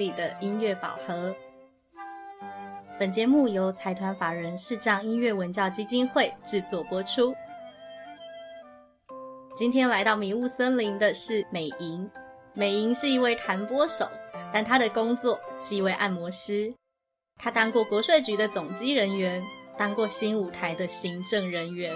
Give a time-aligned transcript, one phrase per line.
[0.00, 1.36] 里的音乐宝盒。
[2.98, 7.34] 本节目由财团法人视障音乐文教基金会制作播出。
[9.58, 12.10] 今天来到迷雾森林的是美莹，
[12.54, 14.08] 美莹是一位弹拨手，
[14.50, 16.72] 但她的工作是一位按摩师。
[17.36, 19.42] 她当过国税局的总机人员，
[19.76, 21.94] 当过新舞台的行政人员。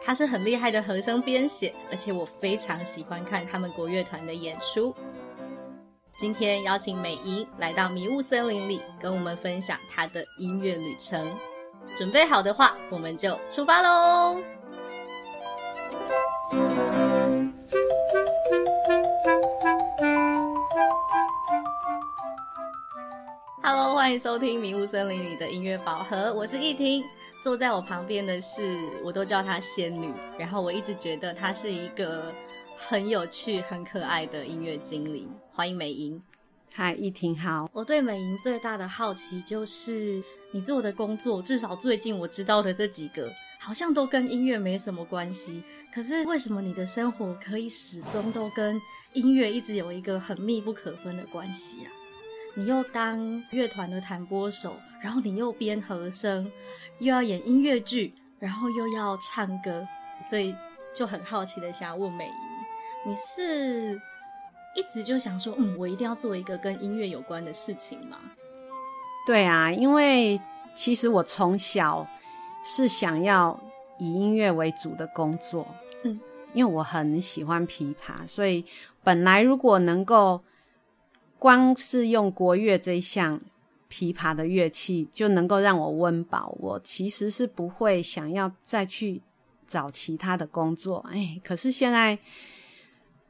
[0.00, 4.94] 她是很厉害的和声编写，而且我非常喜欢看他们国乐团的演出。
[6.18, 11.36] 今天邀请美莹来到迷雾森林里，跟我们分享她的音乐旅程。
[11.96, 14.36] 准备好的话，我们就出发喽
[23.62, 27.02] ！Hello，欢迎收听迷雾森林里的音乐宝盒，我是易婷。
[27.42, 32.32] 坐在我旁边的是，我都叫她仙女，然后我一直觉得她是一个。
[32.88, 36.20] 很有趣、很可爱的音乐精灵，欢迎美莹。
[36.72, 37.70] 嗨，一婷好。
[37.72, 43.30] 我对美莹最大的好奇就是，你做的工作，至少最近我知道的这几个，
[43.60, 45.62] 好像都跟音乐没什么关系。
[45.94, 48.80] 可是为什么你的生活可以始终都跟
[49.12, 51.88] 音乐一直有一个很密不可分的关系啊？
[52.54, 56.50] 你又当乐团的弹拨手，然后你又编和声，
[56.98, 59.86] 又要演音乐剧，然后又要唱歌，
[60.28, 60.54] 所以
[60.94, 62.51] 就很好奇的想要问美莹。
[63.04, 64.00] 你是
[64.76, 68.16] 一直就想说，嗯，我一定要做一个跟音乐有关的事情吗？
[69.26, 70.40] 对啊，因为
[70.74, 72.08] 其实我从小
[72.64, 73.60] 是想要
[73.98, 75.66] 以音乐为主的工作，
[76.04, 76.20] 嗯，
[76.54, 78.64] 因为我很喜欢琵琶，所以
[79.02, 80.40] 本来如果能够
[81.40, 83.36] 光是用国乐这一项
[83.90, 89.20] 琵琶的乐器就能够让我温饱，我其实是不会想要再去
[89.66, 91.04] 找其他的工作。
[91.12, 92.16] 哎，可是现在。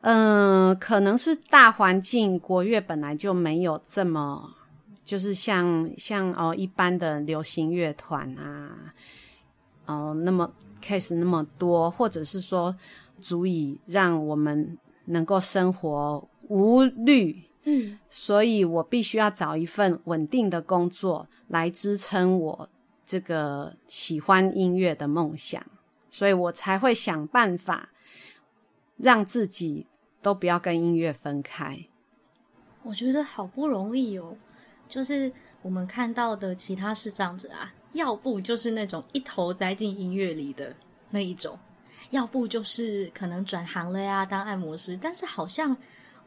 [0.03, 4.53] 嗯，可能是大环境，国乐本来就没有这么，
[5.05, 8.93] 就是像像哦一般的流行乐团啊，
[9.87, 10.53] 哦那么
[10.83, 12.75] case 那么多，或者是说
[13.21, 22.69] 足以让我们能够生活无虑，嗯，所以我必须要找一份稳定的工作来支撑我
[23.07, 25.65] 这个喜欢音乐的梦想，
[26.11, 27.91] 所以我才会想办法
[28.97, 29.87] 让自己。
[30.23, 31.85] 都不要跟音乐分开，
[32.85, 34.37] 我觉得好不容易哦。
[34.89, 40.75] 就是我们看到的其他视障者啊，要不就是那种一头栽进音乐里的
[41.11, 41.59] 那一种，
[42.11, 44.97] 要不就是可能转行了呀，当按摩师。
[45.01, 45.77] 但是好像，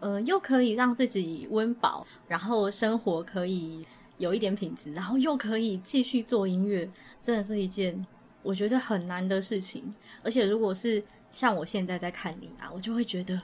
[0.02, 3.86] 呃，又可以让自己温饱，然后生活可以
[4.18, 6.90] 有一点品质，然后又可以继续做音乐，
[7.22, 8.06] 真的是一件
[8.44, 9.94] 我觉得很难的事情。
[10.22, 11.02] 而且如果是
[11.32, 13.42] 像我现在在看你啊，我就会觉得。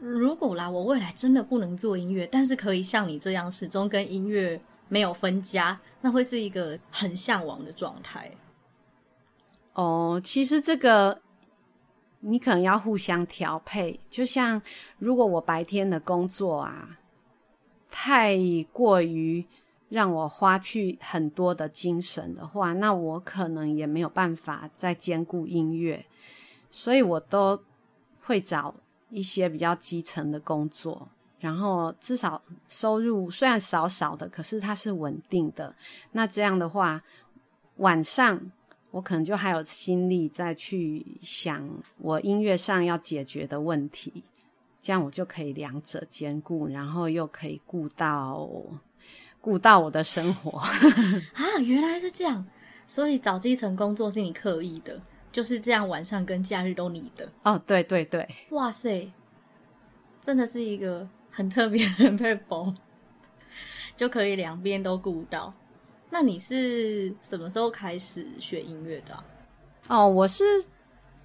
[0.00, 8.30] 如果啦，我未来真的不能做音乐，但是可以像你这样始终跟音乐没有分家，那会是一个很向往的状态。
[9.72, 11.20] 哦，其实这个
[12.20, 13.98] 你可能要互相调配。
[14.08, 14.62] 就像
[14.98, 16.98] 如果我白天的工作啊，
[17.90, 18.38] 太
[18.72, 19.44] 过于
[19.88, 26.06] 让我花去很多的精神的话，那我可能也没有办法再兼顾音乐，
[26.70, 27.60] 所以我都
[28.20, 28.74] 会找。
[29.10, 31.08] 一些比较基层的工作，
[31.38, 35.74] 然后至少收入虽然少少的，可是它是稳定的。
[36.12, 37.02] 那这样的话，
[37.76, 38.40] 晚上
[38.90, 44.24] 我可能就还有心力再去想我音乐上要解决的问题，
[44.80, 48.48] 这样我就可以两者兼顾，然后又可以顾到
[49.40, 50.68] 顾到我的生活 啊！
[51.62, 52.44] 原来是这样，
[52.86, 55.00] 所以找基层工作是你刻意的。
[55.38, 59.08] 就是这样，晚上跟假日都你的哦，对对对，哇塞，
[60.20, 62.74] 真的是一个很特别的配包，
[63.94, 65.54] 就可以两边都顾到。
[66.10, 69.16] 那你是什么时候开始学音乐的？
[69.86, 70.42] 哦，我是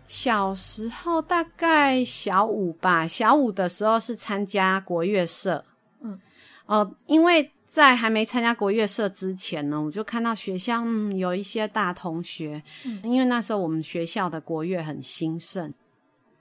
[0.05, 5.65] 小时候大概小五吧，小五的时候是参加国乐社，
[6.01, 6.19] 嗯，
[6.67, 7.51] 哦，因为。
[7.73, 12.61] 在还没参加国乐社之前呢，我就看到学校嗯有一些大同学，
[13.01, 15.73] 因为那时候我们学校的国乐很兴盛。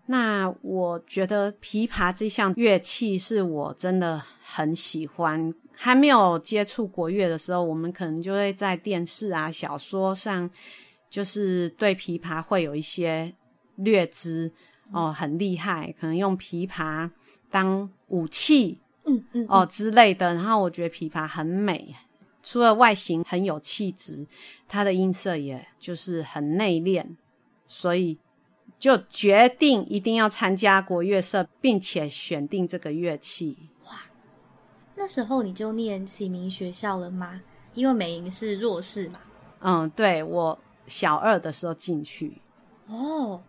[0.05, 5.55] 那我觉得琵琶这项乐器是我真的很喜欢。
[5.75, 10.51] 还没有接触国乐的时候，我们可能就会在电视啊、小说上，
[11.09, 13.33] 就是对琵琶会有一些
[13.77, 14.53] 略知
[14.93, 17.09] 哦，很厉害，可能用琵琶
[17.51, 18.81] 当武器。
[19.05, 21.95] 嗯嗯哦之类的，然后我觉得琵琶很美，
[22.43, 24.27] 除了外形很有气质，
[24.69, 27.17] 它的音色也就是很内敛，
[27.67, 28.19] 所以
[28.79, 33.71] 就决定一定要参加国乐社，并且选定这个乐器。
[33.87, 34.03] 哇，
[34.95, 37.43] 那时候你就念启明学校了吗？
[37.75, 39.19] 因为美莹是弱势嘛。
[39.61, 42.41] 嗯，对我小二的时候进去。
[42.87, 43.43] 哦，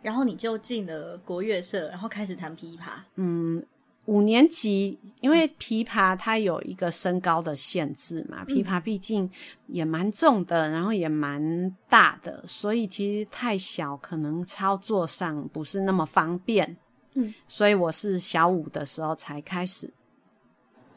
[0.00, 3.02] 然后你就进了国乐社，然后开始弹琵琶。
[3.16, 3.62] 嗯。
[4.08, 9.30] 五年级，因为琵琶它有一个身高的限制嘛，琵琶毕竟
[9.66, 16.74] 也蛮重的，然后也蛮大的，所以其实太小可能操作上不是那么方便。
[17.12, 19.92] 嗯，所以我是小五的时候才开始。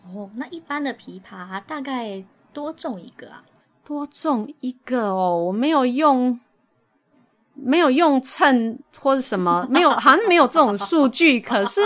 [0.05, 2.23] 哦，那一般的琵琶大概
[2.53, 3.43] 多重一个啊？
[3.83, 6.39] 多重一个哦，我没有用。
[7.53, 11.39] 没有用秤或者什么， 没有，好像没有这种数据。
[11.39, 11.81] 可是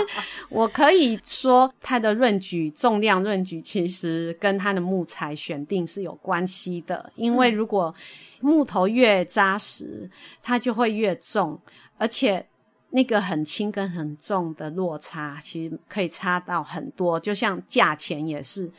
[0.48, 7.10] 我可以说，它的润举重量润举其实跟它的木材选定是有关系的。
[7.16, 7.94] 因为如果
[8.40, 10.08] 木头越扎实，
[10.42, 11.60] 它就会越重，
[11.98, 12.46] 而且
[12.90, 17.18] 那个很轻跟很重的落差，其实可以差到很多。
[17.20, 18.70] 就像价钱也是，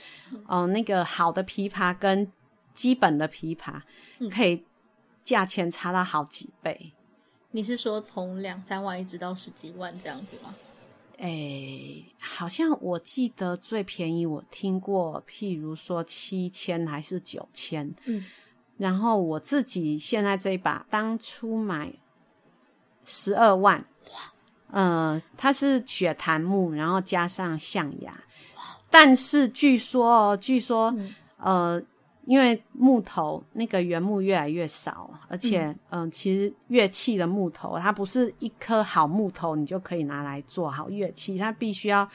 [0.47, 2.31] 嗯，那个好的琵琶跟
[2.73, 3.81] 基本的琵琶
[4.31, 4.63] 可以。
[5.27, 6.93] 价钱差了好几倍，
[7.51, 10.55] 你是说从两三万一直到十几万这样子吗？
[11.17, 17.93] 哎，好像我记得最便宜我听过，譬如说七千还是九千。
[18.05, 18.23] 嗯，
[18.77, 21.91] 然后我自己现在这一把当初买
[23.03, 24.33] 十二万，哇，
[24.71, 28.17] 呃，它是雪檀木，然后加上象牙，
[28.89, 30.95] 但是据说哦，据说
[31.35, 31.83] 呃。
[32.27, 42.05] 因为木头那个原木越来越少，而且嗯，其实乐器的木头它不是一颗好木头你就可以拿来做好乐器，它必须要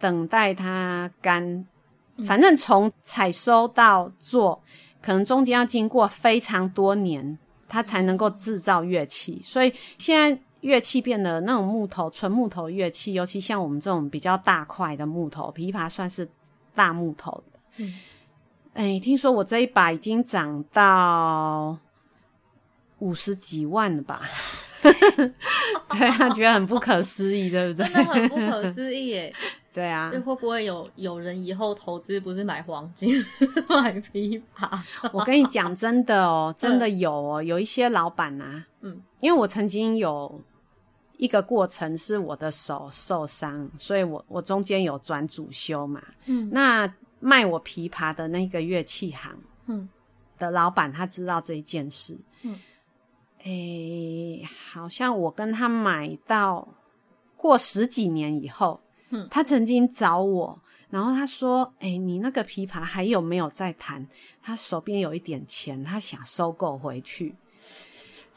[0.00, 1.64] 等待它干，
[2.26, 4.60] 反正从采收到做，
[5.00, 7.38] 可能中间要经过非常多年，
[7.68, 9.40] 它才能够制造乐器。
[9.44, 16.28] 所以现在乐器变得那种木头纯木头乐器，尤其像我们这种比较大块的木头，琵琶算是
[16.74, 17.84] 大木头的。
[18.74, 21.76] 哎，听说我这一把已经涨到
[23.00, 24.20] 五十几万了吧？
[24.82, 27.86] 对啊，觉得很不可思议，对不对？
[27.86, 29.34] 真的很不可思议耶！
[29.72, 33.08] 对啊，会不会有有人以后投资不是买黄金，
[33.68, 34.80] 买琵琶？
[35.12, 40.40] 我跟你讲，真的哦，真的有哦，有一些老板啊，嗯，因为我曾经有
[41.16, 46.92] 一个过程是我的手受伤，所以我我中间有转主修嘛，嗯，那。
[47.22, 49.32] 卖我琵琶的那个乐器行，
[49.66, 49.88] 嗯，
[50.38, 52.58] 的老板他知道这一件事，嗯，
[53.44, 56.66] 诶，好像我跟他买到
[57.36, 58.80] 过十几年以后，
[59.10, 60.60] 嗯，他曾经找我，
[60.90, 64.04] 然后他说，诶，你那个琵琶还有没有在弹？
[64.42, 67.36] 他手边有一点钱，他想收购回去，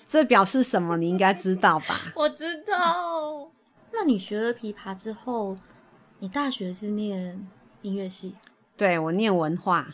[0.05, 0.95] 这表示什么？
[0.95, 2.13] 你应该知道吧？
[2.15, 3.49] 我知道。
[3.91, 5.57] 那你学了琵琶之后，
[6.19, 7.47] 你大学是念
[7.81, 8.35] 音乐系？
[8.77, 9.87] 对我念文化，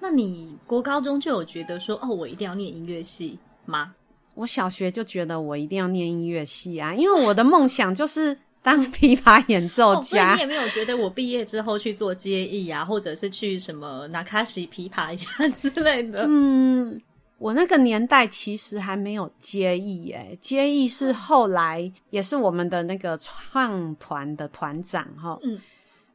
[0.00, 3.94] 那你国高中就有觉得说哦，我一定要念音乐系吗？
[4.34, 10.34] 我小学就觉得我一定要念音乐系啊，因为我的梦想就是当琵琶演奏家。
[10.34, 16.24] 你也没有觉得我毕业之后去做接艺啊，或者是去什么拿卡西琵琶呀之类的？
[16.28, 17.00] 嗯，
[17.38, 25.38] 我那个年代其实还没有接艺，哎，接艺是后来也是我们的那个创团的团长哈。
[25.42, 25.58] 嗯。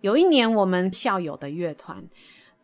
[0.04, 2.04] 有一年，我们校友的乐团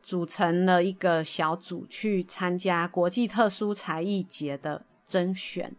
[0.03, 5.74] 组成了一个小组，去参加国际特殊才艺节的甄选。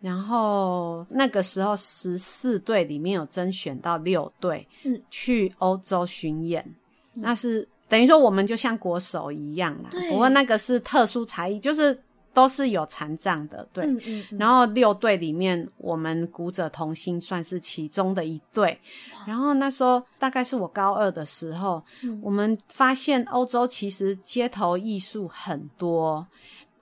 [0.00, 6.68] 然后那个时候，十四队里面有甄选到六队，嗯，去欧洲巡演。
[7.12, 9.90] 那是等于说，我们就像国手一样啦。
[10.10, 11.96] 不过那个是特殊才艺，就是。
[12.34, 13.88] 都是有残障的，对。
[14.36, 18.78] 然后六队里面，我们古者同心算是其中的一队。
[19.24, 21.82] 然后那时候大概是我高二的时候，
[22.20, 26.26] 我们发现欧洲其实街头艺术很多。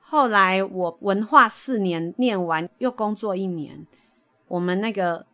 [0.01, 3.87] 后来我文化四年念完，又工作一年，
[4.49, 5.27] 我们那个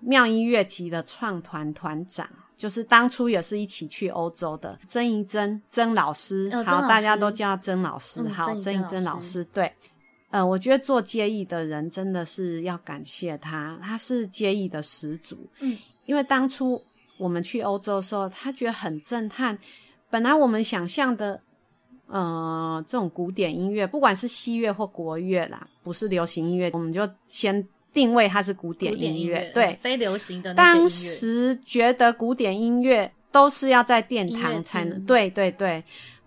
[0.00, 2.28] 妙音乐集的创团团长。
[2.62, 9.72] 就是当初也是一起去欧洲的曾怡珍曾老师，好，大家都叫曾老师，好，曾怡珍老师，对，
[10.30, 16.80] 呃，我觉得做接艺的人真的是要感谢他，他是接艺的始祖，嗯，因为当初
[17.18, 19.58] 我们去欧洲的时候，他觉得很震撼，
[20.08, 21.40] 本来我们想象的，
[22.06, 27.66] 呃，这种古典音乐，不管是西乐或国乐啦，不是流行音乐，我们就先。
[27.92, 30.54] 定位它是古典音乐，对，非流行的。
[30.54, 35.82] 当时觉得古典音乐都是要在殿堂才能，对对对，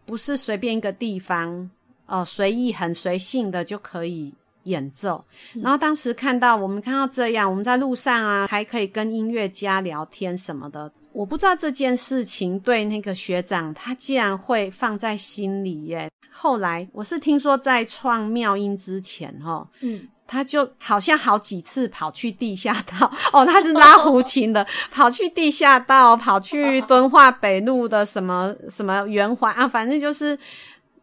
[0.05, 1.69] 不是随便一个地方
[2.05, 5.23] 哦，随意很随性的就可以演奏。
[5.61, 16.09] 然后当时看到我们看到这样，我们在路上啊，还可以跟音乐家聊天什么的，我不知道这件事情对那个学长他竟然会放在心里耶。
[16.31, 30.37] 后来我是听说在创妙音之前，哈，嗯，他就好像好几次跑去地下道， 哦，他是拉胡琴的， 跑去地下道，跑去敦化北路的什么什么圆环啊，反正就是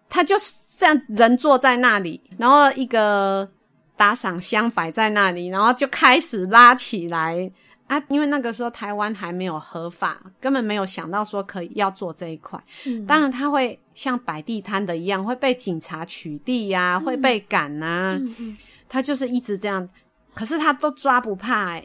[0.09, 3.49] 他就是这样人坐在那里，然后一个
[3.97, 7.51] 打赏箱摆在那里，然后就开始拉起来。
[7.89, 12.59] 啊，因为那个时候台湾还没有合法，根本没有想到说可以要做这一块。
[12.87, 18.17] 嗯，当然他会像摆地摊的一样，会被警察取缔呀，会被赶呐。
[18.19, 18.57] 嗯嗯，
[18.93, 19.89] 他就是一直这样，
[20.35, 21.83] 可是他都抓不怕哎。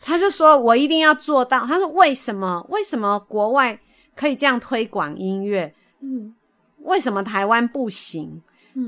[0.00, 1.60] 他就说我一定要做到。
[1.66, 2.64] 他说为什么？
[2.70, 3.78] 为什么国外
[4.16, 5.74] 可以这样推广音乐？
[6.00, 6.34] 嗯，
[6.78, 8.40] 为什么台湾不行？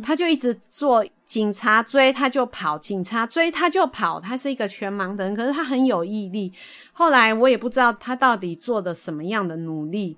[0.02, 4.18] 他就一直做，警察追他就跑，警察追他就跑。
[4.18, 6.50] 他是一个全盲的人，可是他很有毅力。
[6.94, 10.16] 后来我也不知道他到底做的什么样的努力。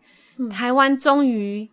[0.49, 1.69] 台湾终于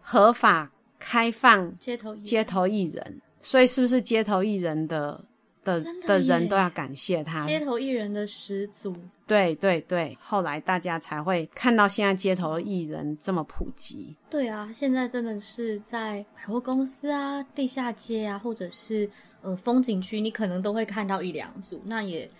[0.00, 5.24] 合法开放街头街头艺人，所以是不是街头艺人的？
[5.64, 8.94] 的的人都要感谢他，街头艺人的始祖。
[9.26, 14.16] 对对对，后来大家才会看到现在街头艺人这么普及。
[14.30, 19.10] 对啊，现在真的是在百货公司啊、地下街啊，或者是
[19.42, 21.82] 呃风景区，你可能都会看到一两组。
[21.84, 22.30] 那也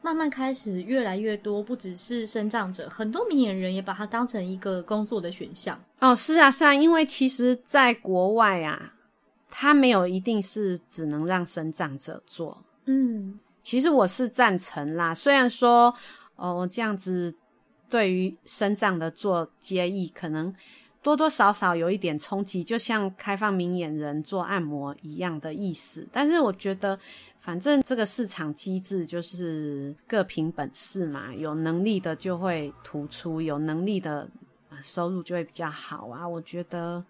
[0.00, 5.76] 慢慢开始越来越多，不只是生长者，很多明眼人也把它当成一个工作的选项。
[5.98, 8.94] 哦，是啊，是啊，因为其实在国外啊，
[9.50, 12.64] 他没有一定是只能让生长者做。
[12.86, 15.14] 嗯，其实我是赞成啦。
[15.14, 15.94] 虽然说，
[16.36, 17.34] 哦，这样子
[17.88, 20.54] 对于生长的做接艺，可能
[21.02, 26.06] 多多少少有一点冲击，就像开放明眼人做按摩一样的意思。
[26.12, 26.98] 但是我觉得，
[27.38, 34.28] 反正这个市场机制就是各凭本事嘛，有能力的就会突出，有能力的
[34.82, 36.26] 收入就会比较好啊。
[36.26, 37.04] 我觉得，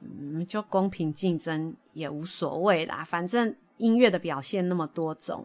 [0.00, 3.54] 嗯，就公平竞争也无所谓啦，反正。
[3.78, 5.44] 音乐的表现那么多种，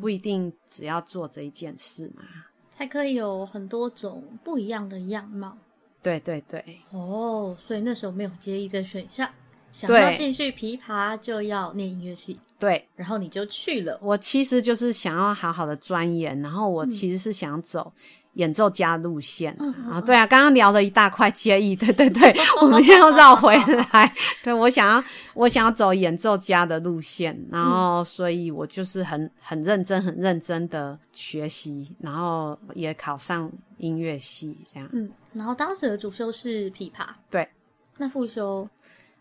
[0.00, 2.22] 不一定只要做这一件事嘛，
[2.70, 5.58] 才可以有很多种不一样的样貌。
[6.00, 9.28] 对对对，哦，所以那时候没有介意这选项，
[9.72, 12.38] 想要继续琵琶就要念音乐系。
[12.60, 13.98] 对，然后你就去了。
[14.00, 17.92] 我其实就是想要好好的钻研，然后我其实是想走。
[18.34, 19.52] 演奏家路线
[19.90, 24.12] 啊，对啊，刚刚聊了一大块接意， 对对对， 我们现在又绕回来。
[24.42, 34.88] 对我想要，我想要走演奏家的路线，然后所以我就是很很认真、很认真的学习，然后也考上音乐系这样。
[34.92, 37.48] 嗯，然后当时的主修是琵琶，对，
[37.96, 38.68] 那副修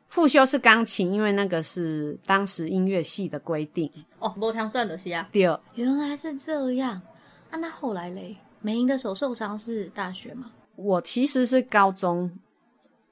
[0.07, 3.89] 复修是钢琴，因为那个是当时音乐系的规定。
[4.19, 5.27] 哦，无听算的是啊。
[5.31, 6.99] 第二，原来是这样
[7.51, 8.35] 啊，那后来嘞？
[8.63, 10.51] 梅英的手受伤是大学吗？
[10.75, 12.31] 我其实是高中，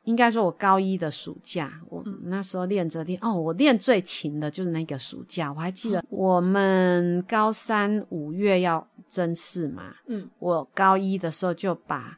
[0.06, 12.18] 应该说我高一的暑假，我那时候练着练哦，我练最勤的就是那个暑假，我还记得我们高三五月要甄试嘛，嗯，我高一的时候就把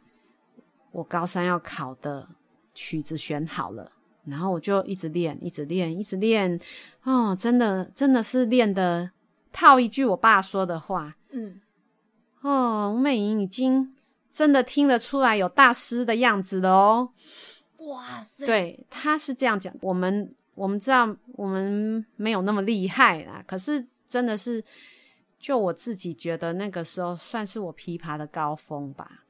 [0.91, 2.25] 我高三要考的
[2.73, 3.91] 曲子选好了，
[4.25, 6.57] 然后我就一直练，一直练，一直练，
[7.03, 9.11] 哦，真的真的是练的，
[9.51, 11.59] 套一句我爸说的话，嗯。
[12.43, 13.95] 哦，吴美莹已经
[14.29, 17.09] 真的听得出来有大师的样子了哦！
[17.77, 19.73] 哇塞，对，他是这样讲。
[19.81, 24.62] 我们我们知道我们没有那么厉害啦，可是真的是，
[25.39, 29.23] 就我自己觉得那个时候算是我琵琶的高峰吧。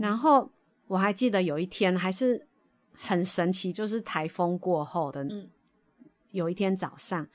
[0.00, 0.48] 然后
[0.86, 2.46] 我还记得有一天还是
[2.92, 5.26] 很神奇，就是台风过后的
[6.30, 7.26] 有一天早上，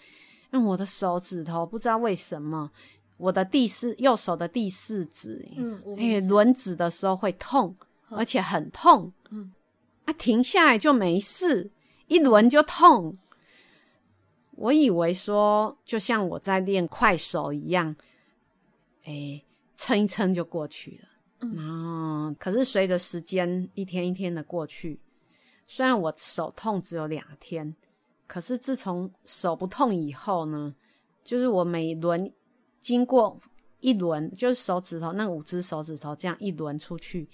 [0.52, 2.72] 用我的手指头不知道为什么。
[3.20, 7.76] 我的第四右手的第四指，嗯，哎，轮指的时候会痛，
[8.08, 9.52] 而且很痛，嗯，
[10.06, 11.70] 啊，停下来就没事，
[12.08, 13.18] 一轮就痛。
[14.52, 17.94] 我以为说，就像我在练快手一样，
[19.04, 19.44] 哎，
[19.76, 21.10] 撑一撑就过去了。
[21.42, 24.98] 嗯，可是随着时间一天一天的过去，
[25.68, 27.76] 虽然我手痛只有两天，
[28.28, 30.74] 可是自从手不痛以后呢，
[31.22, 32.32] 就是我每轮。
[32.90, 33.40] 经过
[33.82, 37.30] 一轮，就是手指头那五只手指头这样一轮出去，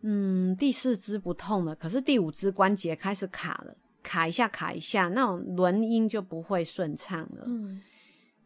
[0.00, 7.44] 嗯，第四只不痛了，可是第五只关节开始卡了，卡一下卡一下，那种轮音就不会顺畅了。
[7.46, 7.80] 嗯，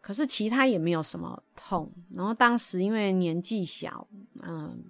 [0.02, 1.90] 可是其他也没有什么痛。
[2.14, 4.06] 然后当时因为年纪小，
[4.42, 4.84] 嗯，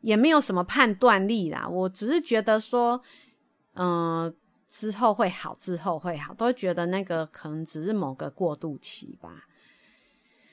[0.00, 2.98] 也没有什么判断力啦，我只是觉得说，
[3.74, 4.34] 嗯，
[4.70, 9.45] 之后会好，之后会好，都觉得那个可能只是某个过渡期吧。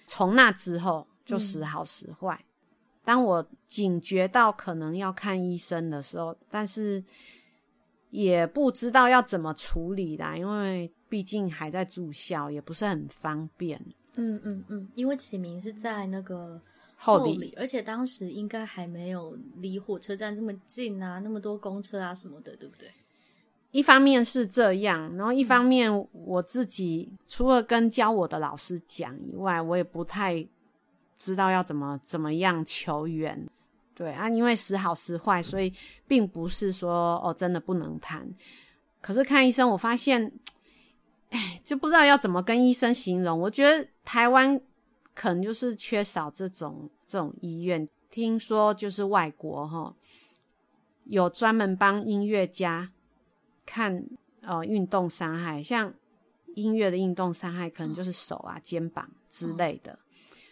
[0.06, 2.44] 从那之后就时好时坏，
[3.04, 7.04] 当我警觉到可能要看医生的时候，但是
[8.10, 13.80] 也不知道要怎么处理啦，因为毕竟还在住校，也不是很方便。
[14.16, 16.62] 嗯嗯嗯，因为启明是在那个
[16.96, 22.90] 后里，而且当时应该还没有离火车站这么近啊，那么多公车啊什么的，对不对？
[23.74, 30.48] 一方面是这样，然后一方面我自己除了跟教我的老师讲以外，我也不太
[31.18, 33.48] 知道要怎么怎么样求援。
[33.96, 35.74] 对啊，因为时好时坏，所以
[36.08, 38.32] 并不是说哦真的不能谈。
[39.02, 40.32] 可是看医生，我发现，
[41.32, 43.40] 哎，就不知道要怎么跟医生形容。
[43.40, 44.62] 我觉得台湾
[45.16, 47.90] 可能就是缺少这种这种医院。
[48.12, 49.96] 听说就是外国哈，
[51.06, 52.92] 有专门帮音乐家。
[53.66, 54.06] 看，
[54.42, 55.94] 呃，运动伤害，像
[56.56, 59.98] 音乐的运动伤害，可能就是手啊、肩膀之类的。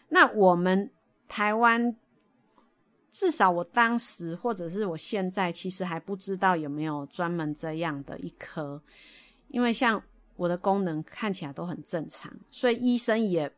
[0.10, 0.90] 那我们
[1.28, 1.96] 台湾，
[3.12, 8.82] 至少我当时或者是我现在，其实还不知道有没有专门这样的一科，
[9.48, 10.02] 因为像
[10.36, 13.52] 我的功能看起来都很正常，所以医生也。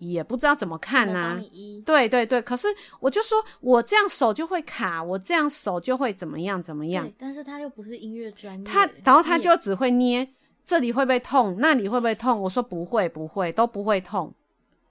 [0.00, 1.38] 也不知道怎么看呐，
[1.84, 2.66] 对对对，可是
[3.00, 7.08] 我就说我这样手就会卡，我这样手就会怎么样怎么样。
[7.18, 10.26] 但是他又不是音乐专业，他然后他就只会捏
[10.64, 12.40] 这里会不会痛，那里会不会痛？
[12.40, 14.32] 我说不会不会都不会痛，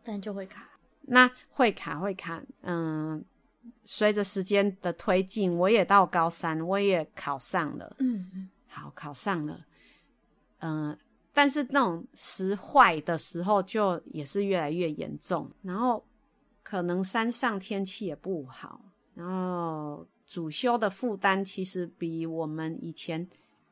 [0.04, 0.70] 但就会卡。
[1.02, 3.26] 那会卡会卡，嗯，
[3.84, 9.66] 随着时间的推进，我也到高三，我也考上了，嗯嗯，好考上了，
[10.60, 10.96] 嗯。
[11.32, 15.50] 但是那种时坏的时候，就也是越来越严重。
[15.62, 16.04] 然后
[16.64, 18.82] 可能山上天气也不好，
[19.14, 23.26] 然后主修的负担其实比我们以前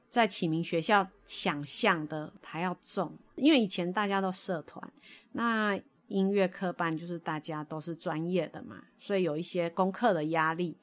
[0.10, 3.18] 在启明学校想象的还要重。
[3.36, 4.94] 因为以前大家都社团，
[5.34, 10.78] 那音乐课班就是大家都是专业的嘛，所以有一些功课的压力。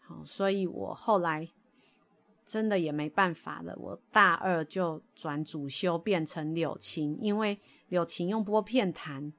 [0.00, 1.48] 好，所以我后来。
[2.50, 7.56] 真的也没办法了，我大二就转主修变成柳琴，因为
[7.90, 9.32] 柳琴用拨片弹，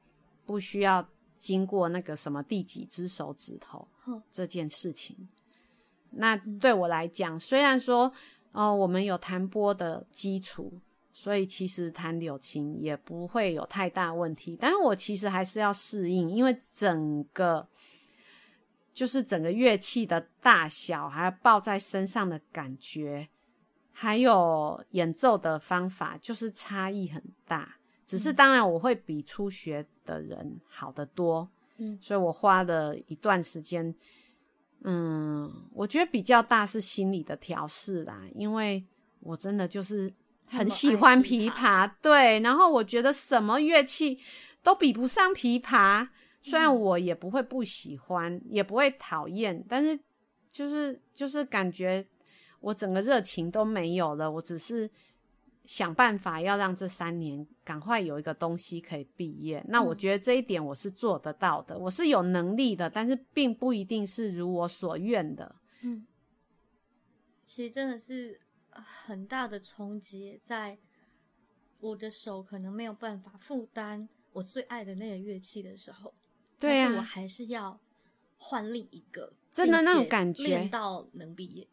[0.45, 1.05] 不需要
[1.37, 3.85] 经过那个什么第几只手指头
[4.31, 5.27] 这件事情。
[6.11, 8.09] 那对我来讲，虽然说
[8.53, 10.79] 哦我们有弹拨的基础，
[11.11, 17.67] 所以其实弹柳琴也不会有太大问题，但是我其实还是要适应，因为整个。
[18.93, 23.29] 就是整个乐器的大小，还有抱在身上的感觉，
[23.91, 27.77] 还有演奏的方法，就是差异很大。
[28.05, 31.49] 只是当然，我会比初学的人好得多。
[31.77, 33.95] 嗯，所以我花了一段时间。
[34.83, 38.83] 嗯，我觉得比较大是心理的调试啦，因为
[39.21, 40.11] 我真的就是
[40.45, 42.39] 很喜欢琵琶，对。
[42.41, 44.19] 然后我觉得什么乐器
[44.61, 46.09] 都比不上琵琶。
[46.41, 49.99] 虽然我也不会不喜欢，也不会讨厌，但是
[50.51, 52.05] 就是就是感觉
[52.59, 54.29] 我整个热情都没有了。
[54.29, 54.89] 我只是
[55.65, 59.63] 想办法要让这三年赶快有一个东西可以毕业。
[59.67, 65.55] 那我觉得这一点我是做得到的，我是有能力的，但是并不一定是如我所愿的。
[65.83, 66.05] 嗯，
[67.45, 70.79] 其实真的是很大的冲击，在
[71.79, 76.13] 我的手可能没有办法负担我最爱的那个乐器的时候。
[76.61, 77.77] 对啊，我还是要
[78.37, 81.67] 换另一个，真的那种感觉，练到能毕业，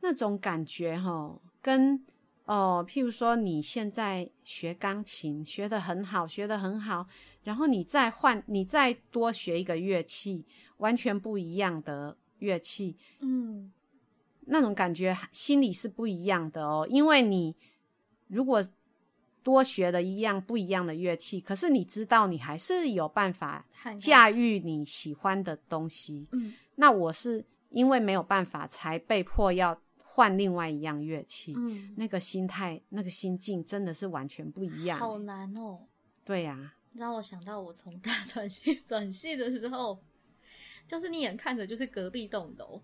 [0.00, 2.04] 那种感觉哈，跟
[2.44, 7.08] 哦，譬如说你现在学钢琴学的很好，学的很好，
[7.42, 10.44] 然后你再换，你再多学一个乐器，
[10.76, 13.72] 完全不一样的乐器，嗯，
[14.42, 17.56] 那种感觉心里是不一样的哦，因为你
[18.28, 18.62] 如果。
[19.46, 23.64] 多学了一样不一样的乐器，可是你知道，你还是有办法
[23.96, 26.26] 驾驭你喜欢的东西。
[26.32, 31.54] 嗯，那我是因为没有办法，才被迫要换另外一样乐器。
[31.56, 34.98] 嗯，那个心态、那个心境真的是完全不一样。
[34.98, 35.86] 好难哦。
[36.24, 40.02] 对呀，让我想到我从大转系 转系的时候，
[40.88, 42.82] 就是你眼看着就是隔壁栋楼，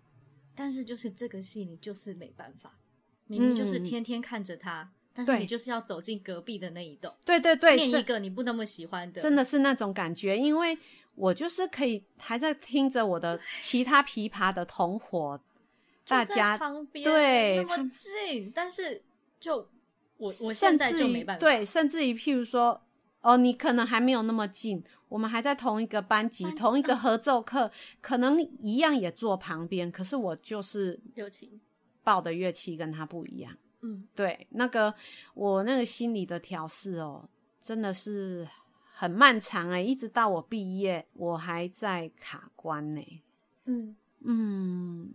[0.54, 2.78] 但是就是这个戏你就是没办法，
[3.26, 4.92] 明明就是天天看着他。
[5.14, 10.38] 但是你就是要走进隔壁的那一栋，对对对，念一个你不那么喜欢的，真的是那种感觉。
[10.38, 10.76] 因为
[11.14, 15.38] 我就是可以还在听着我的其他琵琶的同伙，
[16.08, 19.02] 大家旁边对那么近，但是
[19.38, 19.68] 就
[20.16, 22.80] 我我现在就没办法，对，甚至于譬如说，
[23.20, 27.70] 哦，你可能还没有那么近，我们还在同一个班级，同一个合奏课，
[28.00, 31.60] 可能一样也坐旁边，可是我就是友情
[32.02, 33.54] 抱的乐器跟他不一样。
[33.82, 34.94] 嗯，对，那个
[35.34, 37.28] 我那个心理的调试哦，
[37.60, 38.46] 真的是
[38.94, 43.22] 很漫长哎，一直到我毕业，我还在卡关呢。
[43.64, 45.10] 嗯嗯，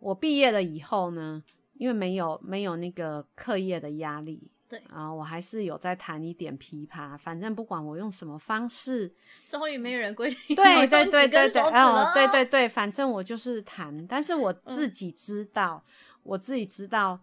[0.00, 1.42] 我毕业了以后呢，
[1.74, 4.50] 因为没有没有那个课业的压力。
[4.68, 9.12] 对啊，我还是有在弹一点琵琶，反正不管我用什么方式，
[9.48, 10.54] 终于没有人规定。
[10.54, 15.82] 对对对对对，哦，对对对，反正我就是弹，但是我自己知道，
[16.22, 17.18] 我自己知道，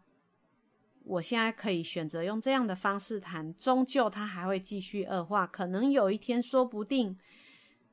[1.07, 7.17] 我现在可以选择用这样的方式谈，终究它还会继续恶化，可能有一天说不定，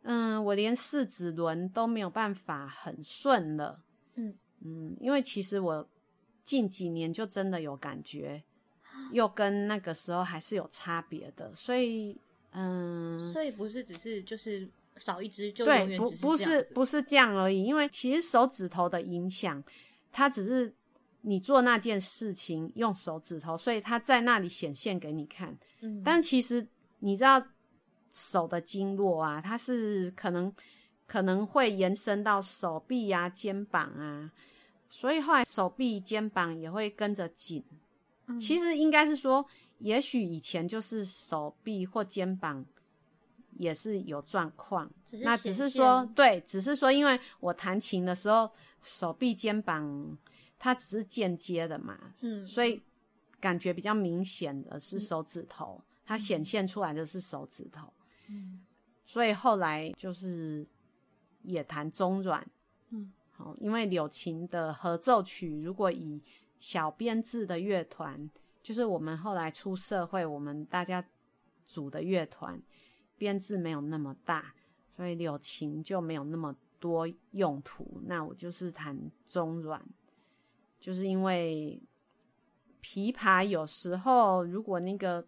[0.02, 3.80] 嗯，我连四指轮都没有办法很顺了，
[4.16, 5.88] 嗯嗯，因为其实我
[6.42, 8.42] 近几年就真的有感觉。
[9.12, 12.16] 又跟那个时候还是有差别的，所以
[12.52, 19.62] 嗯，所以不是只是就是少一只就永远只是不不是不是这样而已，因为其实手指头的影响，
[20.10, 20.74] 它只是
[21.26, 25.56] 你做那件事情用手指头，所以它在那里显现给你看。
[25.80, 26.66] 嗯，但其实
[26.98, 27.42] 你知道
[28.10, 30.52] 手的经络啊，它是可能
[31.06, 34.30] 可能会延伸到手臂啊、肩膀啊，
[34.90, 37.64] 所以后来手臂、肩膀也会跟着紧。
[38.38, 39.44] 其实应该是说，
[39.78, 42.64] 也许以前就是手臂或肩膀
[43.58, 44.90] 也是有状况，
[45.22, 50.16] 那只是说对，只是说因为我弹琴的时候手臂肩膀
[50.64, 52.82] 它只是间接的嘛，嗯，所以
[53.38, 57.92] 感觉比较明显的是手指头，它显现出来的是手指头，
[58.30, 58.64] 嗯，
[59.04, 60.66] 所以后来就是
[61.42, 62.42] 也弹中阮，
[62.88, 66.18] 嗯，好，因为柳琴的合奏曲如果以
[66.58, 68.30] 小编制的乐团，
[68.62, 71.06] 就是我们后来出社会，我们大家
[71.66, 72.58] 组的乐团，
[73.18, 74.54] 编制没有那么大，
[74.96, 78.00] 所以柳琴就没有那么多用途。
[78.06, 79.84] 那我就是弹中阮，
[80.84, 81.80] 就是因为
[82.82, 85.24] 琵琶有时候如果那个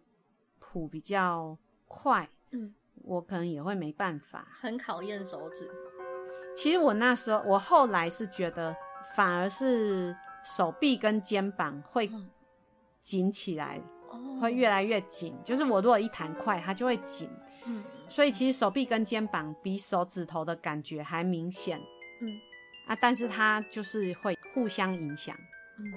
[0.59, 5.67] 谱比较快，嗯，我可能也会没办法，很考验手指。
[6.55, 8.75] 其实我那时候，我后来是觉得
[9.15, 10.15] 反而是。
[10.43, 12.09] 手臂跟肩膀会
[13.01, 13.81] 紧起来，
[14.39, 15.35] 会越来越紧。
[15.43, 17.29] 就是我如果一弹快，它就会紧。
[17.65, 21.81] 嗯，所以其实手臂跟肩膀比手指头的感觉还明显。
[22.21, 22.39] 嗯，
[22.87, 25.35] 啊，但是它就是会互相影响。
[25.77, 25.93] 嗯，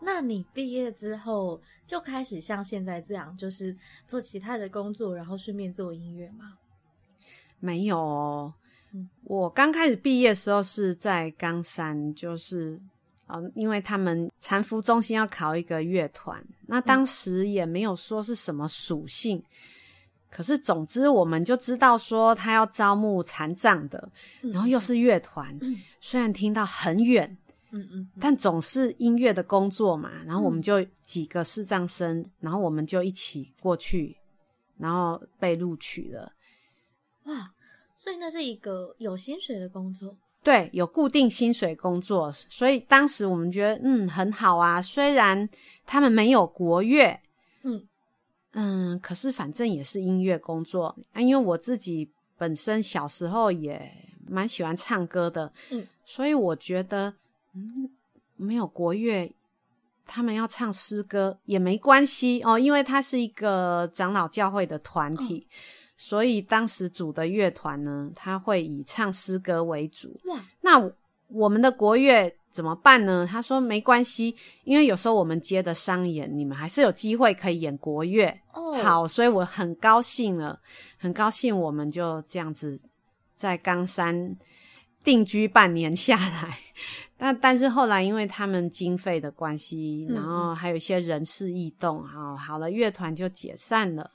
[0.00, 6.58] 那你毕业之后就开始像现在这样，就是做其他的工作，然后顺便做音乐吗？
[7.60, 8.54] 没有哦，
[9.24, 12.80] 我刚开始毕业的时候是在冈山，就是
[13.26, 19.42] 呃，因为他们禅服中心要考一个乐团，那当时也没有说是什么属性，
[20.30, 24.10] 可是总之我们就知道说他要招募残障的，
[24.42, 25.58] 然后又是乐团，
[26.00, 27.38] 虽然听到很远，
[27.70, 34.16] 嗯嗯，但总是音乐的工作嘛，然后我们就几个视障生，然后我们就一起过去，
[34.76, 36.32] 然后被录取了。
[37.24, 37.54] 哇，
[37.96, 44.80] 所以那是一个有薪水的工作，对，有固定薪水工作，所以当时我们觉得嗯很好啊。
[44.80, 45.48] 虽然
[45.86, 47.18] 他们没有国乐，
[47.62, 47.88] 嗯
[48.52, 51.20] 嗯，可是反正也是音乐工作啊。
[51.20, 53.90] 因为我自己本身小时候也
[54.28, 57.14] 蛮喜欢唱歌的，嗯，所以我觉得
[57.54, 57.90] 嗯
[58.36, 59.34] 没有国乐，
[60.06, 65.48] 他们要唱诗歌也没关系哦，因为它是一个长老教会的团体。
[65.96, 70.20] 所以当时组的乐团呢，他会以唱诗歌为主。
[70.24, 70.90] 哇，那
[71.28, 73.26] 我们的国乐怎么办呢？
[73.28, 78.26] 他说没关系，因为有时候我们接的商演，你们还是有机会可以演国乐。
[78.52, 80.60] 哦，好，所以我很高兴了，
[80.98, 82.80] 很高兴我们就这样子
[83.34, 84.36] 在冈山
[85.02, 86.58] 定居半年下来。
[87.16, 94.10] 但但是后来因为他们经费的关系，然后还有一些人事异动，好好了，乐团就解散了。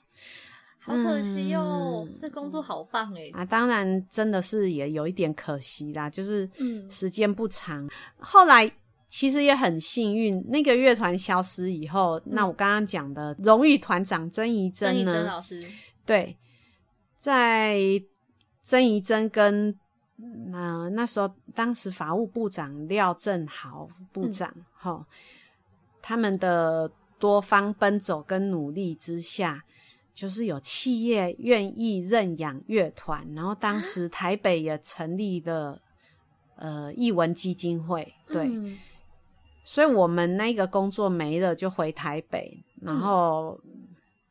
[0.90, 3.30] 好可惜哦，这工作好棒哎！
[3.32, 6.50] 啊，当然真的是也有一点可惜啦，就是
[6.90, 7.88] 时间不长。
[8.18, 8.70] 后来
[9.08, 15.12] 其实也很幸运，那个乐团消失以后，那我刚刚讲的荣誉团长曾怡珍呢？
[15.12, 15.64] 曾老师
[16.08, 16.36] 对，
[17.20, 17.80] 在
[18.64, 19.78] 曾怡珍跟
[20.52, 25.06] 那那时候当时法务部长廖正豪部长哈，
[26.02, 29.64] 他们的多方奔走跟努力之下。
[30.20, 35.82] 就是有企业愿意认养乐团，然后当时台北也成立了
[36.58, 38.52] 呃艺文基金会，对，
[39.64, 43.58] 所以我们那个工作没了，就回台北，然后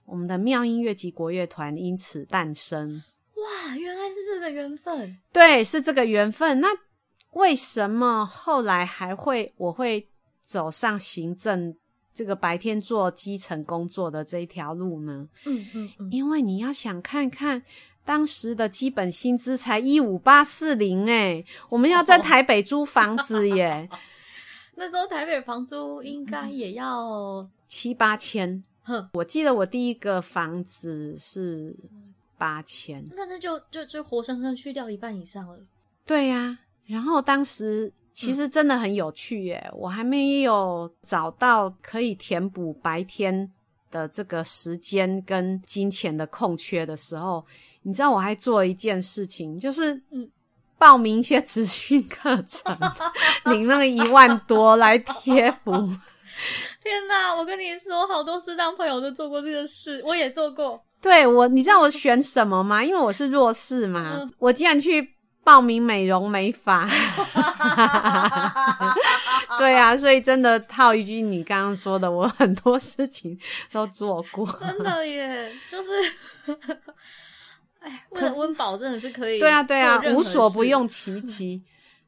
[0.05, 3.03] 我们的妙音乐及国乐团因此诞生。
[3.37, 6.61] 哇，原来是这个缘分，对，是这个缘分。
[6.61, 6.69] 那
[7.33, 10.07] 为什么后来还会我会
[10.45, 11.75] 走上行政？
[12.19, 15.29] 这个白天做基层工作的这一条路呢？
[15.47, 17.63] 嗯嗯嗯，因为你要想看看，
[18.05, 23.89] 当时的基本薪资才一五八四零哎，我们要在台北租房子耶，
[24.75, 28.65] 那时候台北房租应该也要七八千。
[28.83, 31.73] 哼，我记得我第一个房子是
[32.37, 35.57] 八千，那那就就就活生生去掉一半以上了。
[36.05, 37.93] 对呀，然后当时。
[38.19, 39.71] 其实真的很有趣耶！
[39.73, 43.49] 我还没有找到可以填补白天
[43.93, 47.45] 的这个时间跟金钱的空缺的时候，
[47.83, 50.29] 你知道我还做一件事情，就是嗯，
[50.79, 52.77] 报名一些资讯课程，
[53.53, 55.71] 领那个一万多来贴补。
[56.83, 57.33] 天哪！
[57.33, 60.83] 我跟你说，好多视障朋友都做过这个事，我也做过。
[61.01, 62.85] 对我，你知道我选什么吗？
[62.85, 65.15] 因为我是弱势嘛，我竟然去。
[65.49, 66.87] 报名美容美发，
[69.59, 73.35] 对啊，所以真的套一句你刚刚说的，我很多事情
[73.73, 75.89] 都做过，真的耶，就是，
[77.81, 81.63] 哎，为了温饱真的是可以，对啊，对啊，无所不用其极。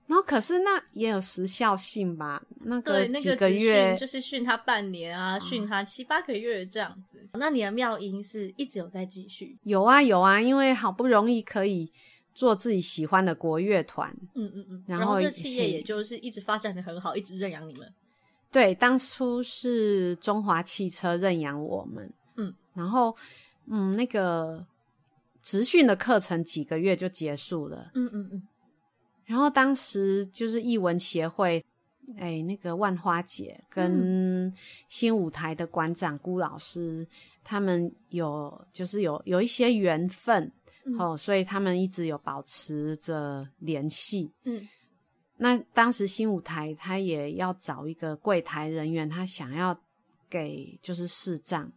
[0.06, 2.42] 然后可是那也有时效性吧？
[2.64, 7.26] 那个几个月就是训他半年啊，训他七八个月这样子。
[7.32, 9.56] 那你的妙音是一直有在继续？
[9.62, 11.90] 有啊，有啊，因为好不容易可以。
[12.32, 17.92] 做自己喜欢的国乐团，嗯嗯嗯，然后这企业也就是一直发展的很好，一直认养你们。
[18.52, 23.14] 对，当初是中华汽车认养我们，嗯，然后
[23.66, 24.66] 嗯，那个
[25.42, 28.42] 职训的课程几个月就结束了，嗯嗯嗯，
[29.24, 31.64] 然后当时就是艺文协会，
[32.16, 34.52] 哎，那个万花姐跟
[34.88, 37.06] 新舞台的馆长辜老师，
[37.44, 40.50] 他们有就是有有一些缘分。
[40.98, 44.30] 哦，所以他们一直有保持着联系。
[44.44, 44.68] 嗯，
[45.36, 49.78] 那当时新舞台他也要找一个柜台人员，他想要
[50.28, 51.70] 给就是视障，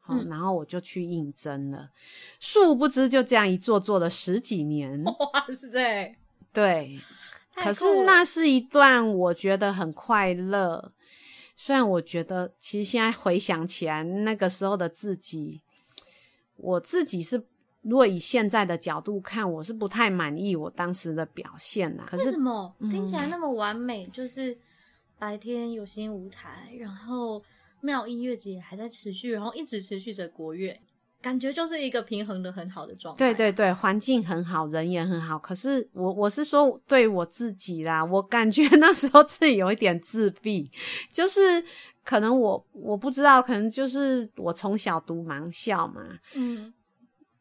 [0.00, 1.90] 好，然后我就去应征了。
[2.40, 5.02] 殊不知就这样一做做了十几年。
[5.04, 5.14] 哇
[5.72, 6.16] 塞！
[6.52, 6.98] 对，
[7.54, 10.92] 可是那是一段我觉得很快乐。
[11.56, 15.60] 虽然我觉得其实现在回想起来，那个时候的自己，
[16.56, 17.46] 我自己是。
[17.82, 22.04] 如果以现在的角度看，我是不太满意我当时的表现呐。
[22.06, 24.06] 可是为什么听起来那么完美？
[24.08, 24.56] 就是
[25.18, 27.42] 白天有新舞台，然后
[27.80, 30.78] 妙音乐节还在持续，然后一直持续着国乐，
[31.22, 33.18] 感觉就是一个平衡的很好的状态。
[33.18, 35.38] 对对对，环境很好，人也很好。
[35.38, 40.70] 可是我我是说对我自己啦，我感觉那时候自己有一点自闭，
[41.12, 41.64] 就是
[42.04, 46.02] 可能我我不知道，可能就是我从小读盲校嘛，
[46.34, 46.74] 嗯。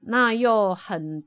[0.02, 1.24] 那又很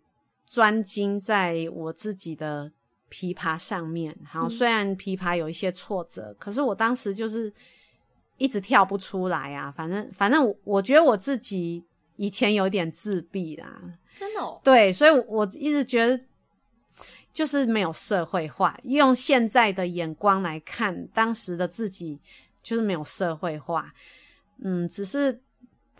[0.46, 2.72] 专精在我自己的
[3.10, 7.52] 琵琶上面，好，虽然琵琶有一些挫折，可是我当时就是
[8.36, 9.70] 一直跳不出来啊。
[9.70, 11.84] 反正反正，我觉得我自己
[12.16, 13.80] 以前有点自闭啦，
[14.16, 14.60] 真的。
[14.64, 16.24] 对，所以我一直觉得
[17.32, 18.78] 就是没有社会化。
[18.84, 22.18] 用现在的眼光来看，当时的自己
[22.62, 23.92] 就是没有社会化。
[24.62, 25.42] 嗯，只是。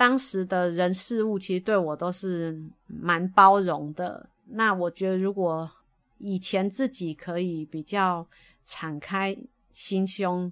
[0.01, 4.31] 当时的人事物其实对我都是蛮包容的。
[4.47, 5.71] 那我觉得，如果
[6.17, 8.27] 以前自己可以比较
[8.65, 9.37] 敞开
[9.73, 10.51] 心胸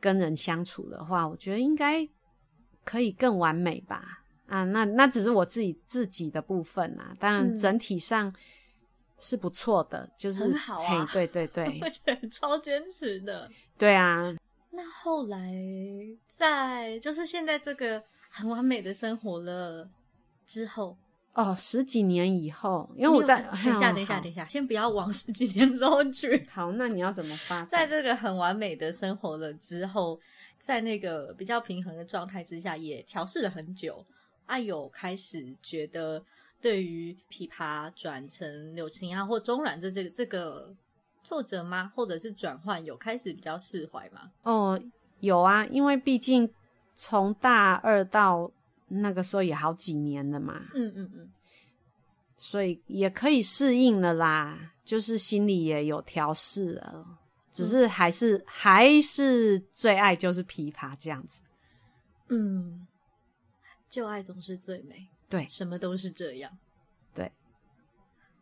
[0.00, 2.08] 跟人相处的话，我觉得应该
[2.82, 4.22] 可以更完美吧。
[4.46, 8.34] 啊，那那只是我自己自己的部分啊，但整体上
[9.18, 11.06] 是不错的，就是很好啊。
[11.12, 13.50] 对对对，而且 超坚持的。
[13.76, 14.34] 对啊。
[14.70, 15.52] 那后来
[16.26, 18.02] 在就是现在这个。
[18.28, 19.88] 很完美的生活了
[20.46, 20.96] 之后
[21.34, 26.44] 哦，十几年以后，因为我在等一下， 等一下，等一下，先不要往十几年之后去。
[26.50, 27.64] 好，那你要怎么发？
[27.70, 30.18] 在这个很完美的生活了之后，
[30.58, 34.04] 在那个比较平衡的状态之下，也调试了很久。
[34.46, 36.20] 啊，有开始觉得
[36.60, 40.74] 对于琵琶转成柳琴啊或中阮这这个这个
[41.22, 41.92] 挫折吗？
[41.94, 44.32] 或者是转换有开始比较释怀吗？
[44.42, 44.80] 哦，
[45.20, 46.50] 有啊，因为毕竟。
[47.00, 48.50] 从大二到
[48.88, 51.30] 那个时候也好几年了嘛，嗯嗯嗯，
[52.36, 57.20] 所以也可以适应了啦，就是心里也有调试了，
[57.52, 61.44] 只是还是还是最爱就是琵琶这样子，
[62.30, 62.84] 嗯，
[63.88, 66.58] 旧爱总是最美，对，什么都是这样，
[67.14, 67.30] 对，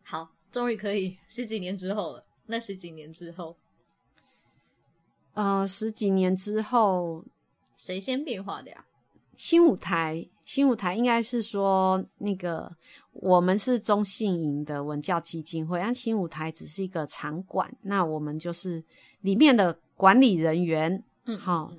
[0.01, 3.55] 好，终于可以十几年之后了，那十几年之后，
[5.35, 7.23] 呃，十几年之后。
[7.77, 8.85] 谁先变化的呀？
[9.35, 12.75] 新舞台，新舞台应该是说那个
[13.11, 18.83] 我们是中信营的文教基金会，按新舞台只是一个场馆，那我们就是
[19.21, 21.03] 里面的管理人员。
[21.25, 21.71] 嗯，好，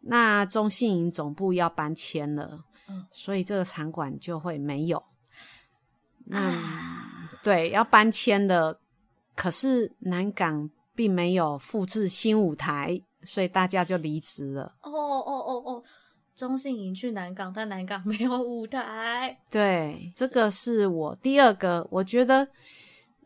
[0.00, 5.02] 那中信营总部要搬迁了，嗯，所以这个场馆就会没有。
[6.26, 6.52] 那
[7.42, 8.80] 对，要搬迁的，
[9.34, 14.72] 可是南港并没有复制新舞台，所以大家就离职了。
[14.82, 15.82] 哦哦哦哦，
[16.34, 19.36] 中信营去南港，但南港 没有舞台。
[19.50, 22.46] 对，这个是我第二个，我觉得，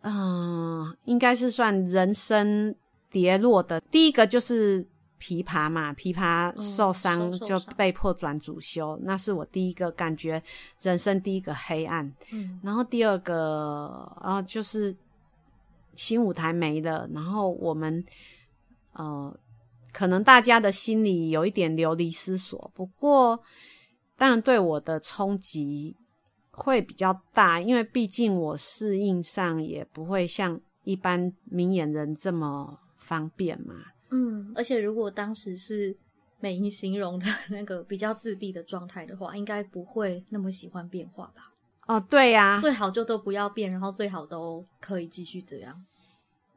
[0.02, 2.74] 嗯，应该是算人生
[3.10, 3.80] 跌落的。
[3.90, 4.86] 第一个就是
[5.20, 10.40] 琵琶嘛，琵琶受伤就被迫转主修，那是我第一个感觉
[10.80, 12.10] 人生第一个黑暗。
[12.32, 14.96] 嗯，然后第二个，啊，就是
[15.96, 18.04] 新舞台没了，然后我们，
[18.92, 19.36] 呃。
[19.92, 23.40] 可能大家的心里有一点流离失所，不过
[24.16, 25.96] 当然对我的冲击
[26.50, 33.74] 会比较大，因为毕竟我适应上也不会像一般明眼人这么方便嘛。
[34.10, 35.96] 嗯，而且如果当时是
[36.38, 41.42] 美英形容的那个比较自闭的状态的话，应该不会那么喜欢变化吧？
[41.86, 45.84] 哦，对呀，最好就都不要变，然后最好都可以继续这样，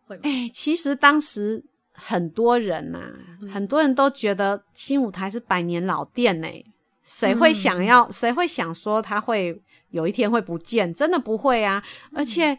[0.06, 0.22] 会吗？
[0.26, 1.64] 哎，其实当时。
[1.94, 3.00] 很多人呐，
[3.52, 6.48] 很多人都觉得新舞台是百年老店呢，
[7.04, 8.10] 谁会想要？
[8.12, 10.92] 谁会想说他会有一天会不见？
[10.94, 11.84] 真的不会啊！
[12.12, 12.58] 而且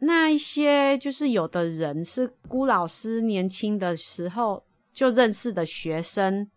[0.00, 6.50] 那一些就是有的人是辜老师年轻的时候就认识的学生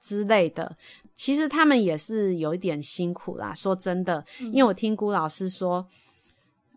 [0.00, 0.76] 之类的，
[1.14, 3.54] 其实他们也是有一点辛苦啦。
[3.54, 5.86] 说真的，因为我听辜老师说，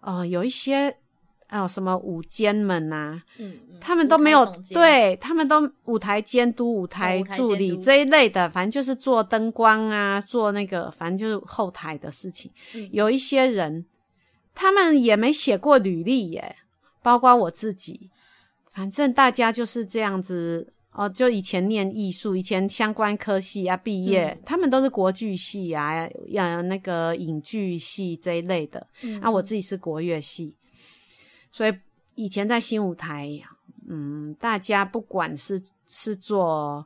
[0.01, 0.97] 哦，有一些。
[1.47, 3.21] 还有什么舞监们呐？
[3.37, 12.51] 嗯，他们都没有，对他们都舞台监督、舞台助理这一类的，反正就是做灯光啊，做那个，反正就是后台的事情。
[12.91, 13.85] 有一些人，
[14.53, 16.55] 他们也没写过履历耶，
[17.03, 18.09] 包括我自己。
[18.73, 28.85] 反正大家就是这样子哦，就以前念艺术，以前相关科系啊，毕业，他们都是国剧系啊，要那个影剧系这一类的。
[29.21, 30.53] 啊，我自己是国乐系。
[31.55, 31.73] 所以
[32.15, 33.31] 以前在新舞台，
[33.87, 36.85] 嗯，大家不管是是做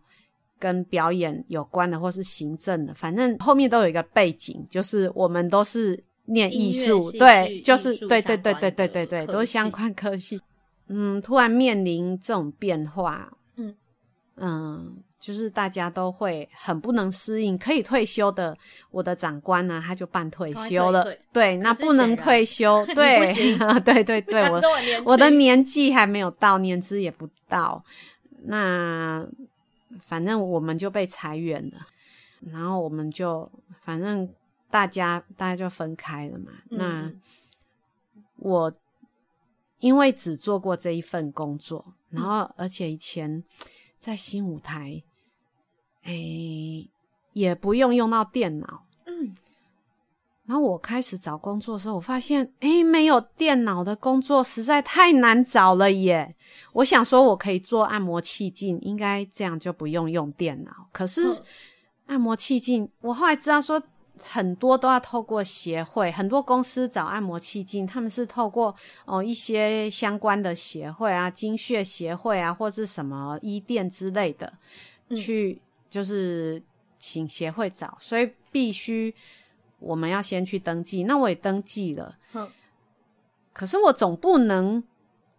[0.60, 10.40] 跟表演有关的，或是行政的，反正后面都有一个背景，就是我们都是念艺术，对，就是对对对对对对对，都是相关科系。
[10.86, 13.76] 嗯，突然面临这种变化，嗯
[14.36, 15.04] 嗯。
[15.20, 18.58] 就是大家都会很不能适应，可以退休的，
[18.90, 21.06] 我的长官呢，他就办退休了。
[21.34, 23.20] 对，那不能退休， 对，
[23.84, 24.62] 对对对， 我
[25.04, 27.84] 我的年纪还没有到，年资也不到，
[28.44, 29.28] 那
[30.00, 31.86] 反正我们就被裁员了，
[32.52, 33.52] 然后我们就
[33.84, 34.28] 反正
[34.72, 36.54] 大家大家就分开了嘛。
[36.70, 37.12] 那
[38.38, 38.74] 我
[39.80, 43.44] 因为只做过这一份工作，然后而且以前
[44.00, 45.04] 在新舞台。
[46.10, 46.89] 哎，
[47.34, 48.84] 也不用用到电脑。
[49.06, 49.36] 嗯，
[50.48, 56.36] 然后我开始找工作的时候，我发现，哎，没有电脑的工作实在太难找了耶。
[56.74, 60.88] 我想说，我可以做按摩器镜，应该这样就不用用电脑。
[60.91, 61.32] 可是
[62.08, 63.80] 按摩器镜，我后来知道说，
[64.19, 74.52] 很多都要透过协会，很多公司找按摩器镜，他们是透过哦一些相关的协会啊，精血协会啊，或是什么医店之类的
[75.15, 75.62] 去。
[75.89, 76.62] 就是
[76.99, 79.13] 请协会找，所以必须
[79.80, 81.04] 我们要先去登记。
[81.06, 82.47] 那我也登记了，嗯，
[83.54, 84.84] 可是我总不能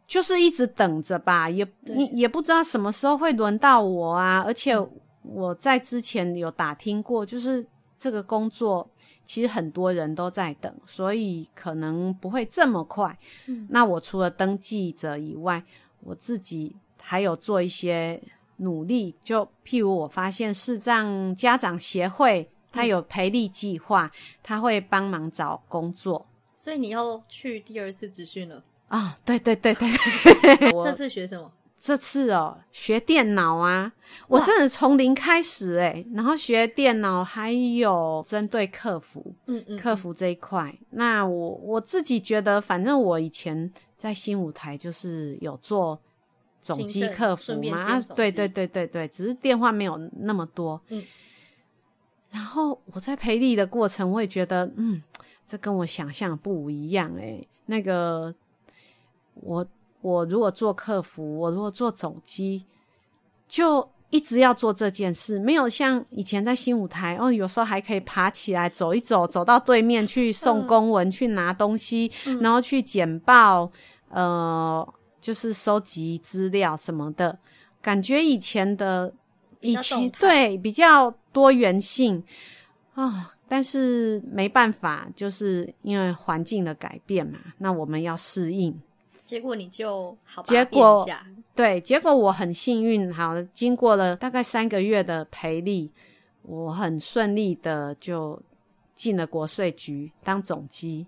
[0.07, 1.49] 就是一直等着吧？
[1.49, 4.43] 也也也不知道什么时候会轮到我啊！
[4.45, 4.75] 而且
[5.23, 7.65] 我在之前有打听过，就是
[7.99, 8.91] 这个工作
[9.25, 13.17] 其实很多人都在等，所以可能不会这么快。
[13.47, 15.63] 嗯，那我除了登记者以外，
[16.01, 18.21] 我自己还有做一些。
[18.61, 24.11] 努力，就譬如我发现视障家长协会，他有培力计划，
[24.43, 26.27] 他会帮忙找工作。
[26.57, 29.19] 所以你要去第二次职训了啊？
[29.25, 29.89] 对对对对，
[30.85, 31.51] 这次学什么？
[31.79, 33.91] 这次哦，学电脑啊！
[34.29, 40.79] 我真的从零开始哎，然后学电脑，还有针对客服，嗯嗯，客服这一块。
[40.91, 45.99] 那我我自己觉得，反正我以前在新舞台就是有做。
[46.61, 50.79] 总机客服嘛，对对对对对，只是电话没有那么多。
[50.89, 51.03] 嗯，
[52.31, 55.03] 然后我在培力的过程，我也觉得，嗯，
[55.47, 57.43] 这跟我想象不一样哎。
[57.65, 58.35] 那个，
[59.35, 59.67] 我
[60.03, 62.67] 我如果做客服，我如果做总机，
[63.49, 73.73] 就一直要做这件事，没有像以前在新舞台哦，有时候还可以爬起来走一走，走到对面去送公文，去拿东西，然后去简报，
[74.11, 74.87] 呃。
[75.21, 77.39] 就是收集资料什么的，
[77.81, 79.13] 感觉以前的
[79.61, 82.23] 以前对比较多元性。
[82.95, 88.79] 啊，但是没办法，就是因为环境的改变嘛，那我们要适应。
[89.25, 91.07] 结果你就好，结果
[91.55, 95.91] 对，结果我很幸运，好，经过了大概三个月的培力，
[96.43, 98.43] 我很顺利的就
[98.95, 101.07] 进了国税局当总机。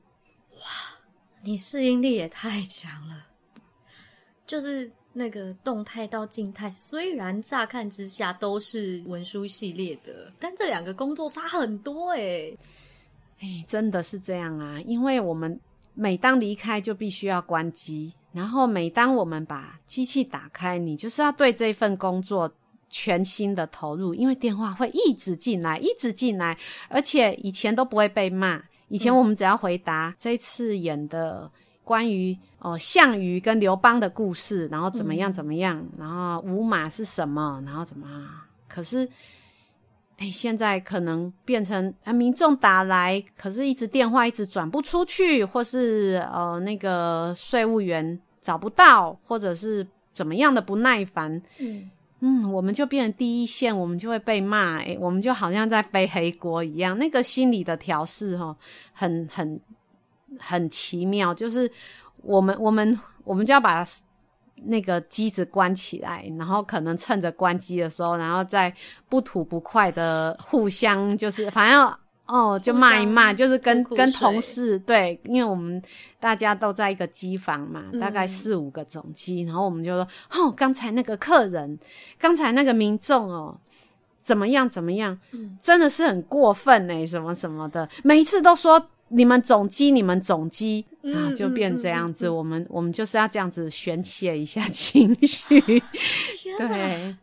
[0.52, 0.62] 哇，
[1.42, 3.26] 你适应力也太强了，
[4.52, 12.52] 就是那个动态到静态，虽然乍看之下都是文书系列的，但这两个工作差很多哎，
[13.40, 15.58] 哎，真的是这样啊，因为我们。
[15.94, 22.50] 每当离开就必须要关机，然后每当我们把机器打开，你就是要对这份工作
[22.88, 26.56] 全心的投入，因为电话会一直进来，一直进来，
[26.88, 31.50] 而且以前都不会被骂，以前我们只要回答这次演的
[31.84, 38.06] 关于哦项羽跟刘邦的故事，然后怎么样怎么样，然后五马是什么，然后怎么，
[38.68, 39.08] 可是。
[40.18, 58.56] 哎，现在可能变成啊，民众打来，可是一直电话一直转不出去，或是呃那个税务员找不到，或者是怎么样的不耐烦，嗯嗯，我们就变成第一线，我们就会被骂，哎，我们就好像在背黑锅一样，那个心理的调试哈，
[58.92, 59.60] 很很
[60.38, 61.70] 很奇妙，就是
[62.22, 63.86] 我们我们我们就要把。
[64.64, 68.72] 那个机子关起来，然后可能趁着关机的时候，然后再
[69.08, 71.92] 不吐不快的互相就是反正
[72.26, 75.82] 哦就骂一骂，就是跟跟同事对，因为我们
[76.20, 81.76] 大家都在一个机房嘛，大概四五个总机，然后我们就说哦，刚才那个客人，
[82.16, 83.58] 刚才那个民众哦，
[84.22, 85.18] 怎么样怎么样，
[85.60, 88.86] 真的是很过分哎，什么什么的，每一次都说。
[89.14, 92.30] 你们总机，你们总机啊，就变这样子。
[92.30, 95.60] 我们我们就是要这样子宣泄一下情绪。
[96.56, 97.14] 对，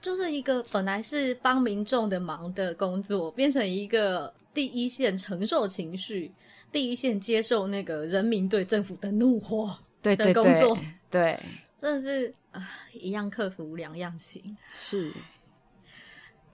[0.00, 6.32] 就是一个本来是帮民众的忙的工作，变成一个第一线承受情绪、
[6.72, 10.78] 第一线接受那个人民对政府的怒火对的工作。
[11.10, 11.38] 对，
[11.82, 14.56] 真的是啊，一样克服两样情。
[14.74, 15.12] 是。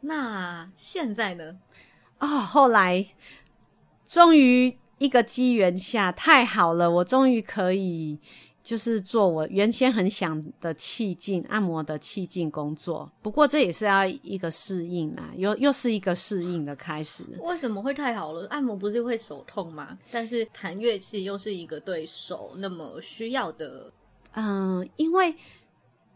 [0.01, 1.57] 那现在呢？
[2.19, 3.07] 啊，后来。
[4.15, 6.89] 终于一个机缘下，太好了！
[6.89, 8.17] 我终于可以
[8.63, 13.11] 就是做我原先很想的气劲按摩的气劲工作。
[13.23, 17.25] 不过这也是要一个适应啊，又又是一个适应的开始。
[17.41, 18.47] 为什么会太好了？
[18.51, 19.99] 按摩不是会手痛吗？
[20.13, 23.91] 但是弹乐器又是一个对手那么需要的，
[24.35, 25.35] 嗯，因为。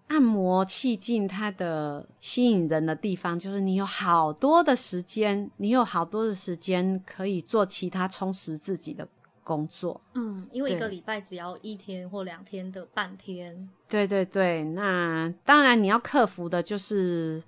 [0.09, 9.07] 按摩气劲，它的吸引人的地方就是你有好多的时间，你有好多的时间可以做其他充实自己的
[9.45, 10.01] 工作。
[10.15, 13.69] 嗯，因为一个礼拜只要一天或两天的半天。
[13.87, 17.43] 对对对，那当然你要克服的就是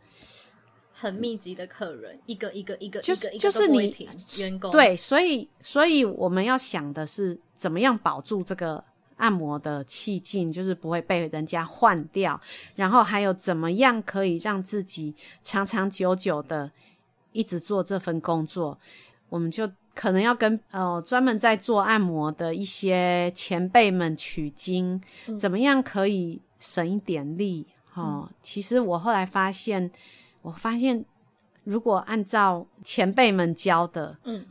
[0.93, 3.95] 很密集的客人，一个一个一个，就是就是你
[4.37, 4.71] 员工。
[4.71, 8.85] 对，所以所以我们要想的是怎么样保住这个。
[9.21, 12.41] 按摩的气劲就是不会被人家换掉，
[12.75, 16.71] 然后还有怎么样可以让自己长长久久的
[17.33, 18.77] 一直做这份工作，
[19.29, 25.01] 我们就可能要跟呃专门在做按摩的一些前辈们取经，
[25.39, 27.66] 怎么样可以省一点力？
[27.95, 29.91] 哦，其实我后来发现，
[30.41, 31.05] 我发现
[31.64, 34.47] 如果按照前辈们教的，嗯，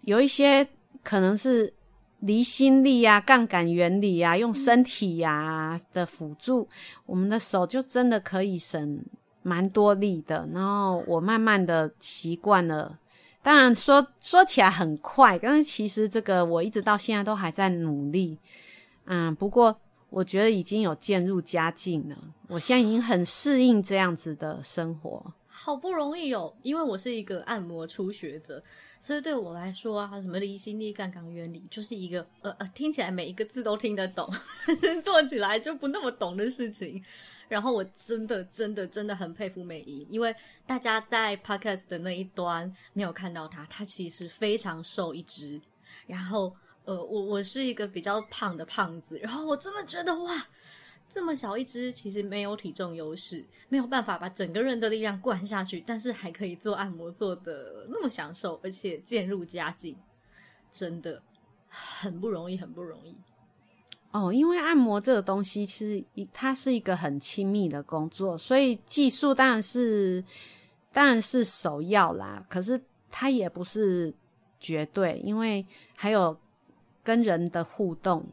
[0.00, 0.66] 有一些
[1.04, 1.74] 可能是。
[2.20, 6.68] 离心力呀，杠杆原理呀，用身体呀的辅助，
[7.06, 9.00] 我们的手就真的可以省
[9.42, 10.48] 蛮多力的。
[10.52, 12.98] 然后我慢慢的习惯了，
[13.42, 18.36] 当然说说起来很快，但是其实这个我一直到现在都还在努力。
[19.04, 19.78] 嗯，不过
[20.10, 22.16] 我觉得已经有渐入佳境了，
[22.48, 25.24] 我现在已经很适应这样子的生活。
[25.60, 28.62] 好不容易哦，因为我是一个按摩初学者。
[29.00, 34.28] 所以对我来说啊，什么离心力、杠杆原理，就是一个呃呃，听起来每一个字都听得懂，
[35.04, 37.02] 做起来就不那么懂的事情。
[37.48, 40.34] 然后我真的真的真的很佩服美仪，因为
[40.66, 45.60] 大家在 podcast 的那一端没有看到她，她其实非常瘦一只。
[46.06, 46.52] 然后
[46.84, 50.46] 呃，我我是一个比较胖的胖子，然后我真的觉得哇。
[51.10, 59.96] 这么小一只，其实没有体重优势，没有办法把整个人的力量灌下去，但是还可以做按摩做的那么享受，而且渐入佳境，
[60.70, 61.20] 真的
[61.68, 63.16] 很不容易，很不容易。
[64.10, 70.22] 哦，因为按摩这个东西，其实一它是一个很亲密的工作，所以技术当然是
[70.92, 72.44] 当然是首要啦。
[72.48, 72.80] 可是
[73.10, 74.14] 它也不是
[74.60, 76.38] 绝对，因为还有
[77.02, 78.24] 跟人的互动。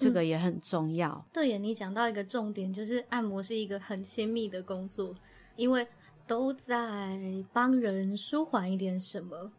[0.00, 1.22] 这个也很重要。
[1.30, 5.14] 对呀，你讲到一个重点，就是按摩是一个很亲密的工作，
[5.56, 5.86] 因为
[6.26, 7.20] 都在
[7.52, 9.52] 帮人舒缓一点什么，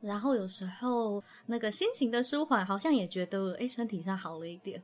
[0.00, 4.80] 然后有时候那个心情的舒缓，好像也觉得哎，身体上好了一点。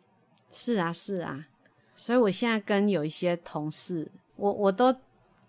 [0.51, 1.47] 是啊，是啊，
[1.95, 4.95] 所以我现在跟有一些同事，我我都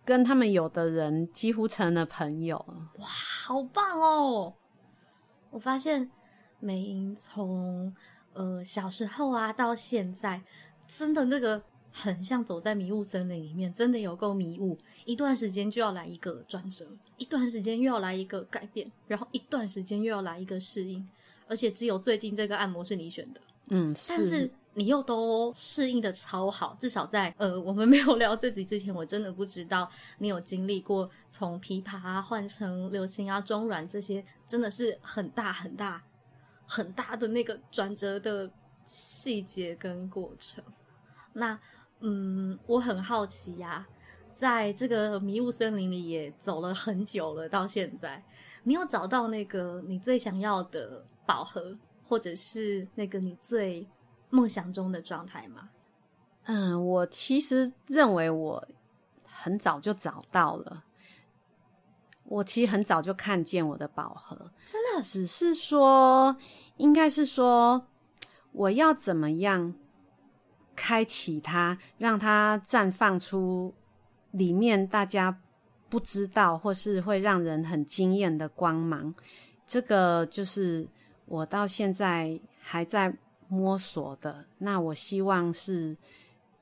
[0.05, 2.63] 跟他们有的人几乎成了朋友。
[2.99, 4.53] 哇，好棒哦！
[5.49, 6.11] 我发现
[6.59, 7.95] 美莹从
[8.37, 10.41] 呃小时候啊到现在，
[10.87, 11.61] 真的那个
[11.91, 14.77] 很像走在迷雾森林里面，真的有够迷雾。
[15.05, 16.85] 一段时间就要来一个转折，
[17.17, 21.05] 一段时间又要来一个改变，然后一段时间又要来一个适应，
[21.47, 24.49] 而且只有最近这个按摩是你选的，嗯，但是。
[24.77, 36.03] 你又都适应的超好，至少在呃，我们没有聊这集之前，我真的不知道你有经历过从琵琶换成流行啊、中软这些，真的是很大很大
[36.67, 38.51] 很大的那个转折的
[38.85, 40.63] 细节跟过程。
[41.33, 41.59] 那
[42.01, 43.87] 嗯，我很好奇呀，
[44.33, 48.23] 在这个迷雾森林里也走了很久了，到现在，
[48.63, 51.71] 你有找到那个你最想要的宝盒，
[52.07, 53.87] 或者是那个你最。
[54.29, 55.69] 梦想中的状态吗？
[56.43, 58.67] 嗯，我其实认为我
[59.23, 60.83] 很早就找到了。
[62.27, 66.35] 我其实很早就看见我的宝盒，真的只是说，
[66.77, 67.87] 应该是说，
[68.51, 69.73] 我要怎么样
[70.75, 73.73] 开启它，让它绽放出
[74.31, 75.39] 里面大家
[75.89, 79.13] 不知道或是会让人很惊艳的光芒。
[79.65, 80.87] 这个就是
[81.25, 83.13] 我到现在还在。
[83.49, 85.95] 摸索的，那我希望是，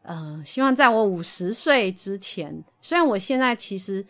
[0.03, 4.05] 呃，希望在我五十岁之前，虽然我现在其实，